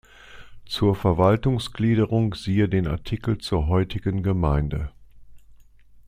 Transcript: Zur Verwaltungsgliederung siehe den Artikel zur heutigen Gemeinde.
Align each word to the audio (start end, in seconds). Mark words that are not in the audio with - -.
Zur 0.65 0.95
Verwaltungsgliederung 0.95 2.33
siehe 2.33 2.67
den 2.67 2.87
Artikel 2.87 3.37
zur 3.37 3.67
heutigen 3.67 4.23
Gemeinde. 4.23 4.89